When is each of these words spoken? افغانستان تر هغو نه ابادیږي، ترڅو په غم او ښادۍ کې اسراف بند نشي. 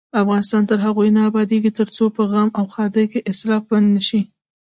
افغانستان 0.21 0.63
تر 0.69 0.77
هغو 0.85 1.01
نه 1.17 1.21
ابادیږي، 1.29 1.71
ترڅو 1.79 2.03
په 2.15 2.23
غم 2.31 2.49
او 2.59 2.65
ښادۍ 2.73 3.05
کې 3.11 3.25
اسراف 3.31 3.63
بند 3.69 3.87
نشي. 3.95 4.21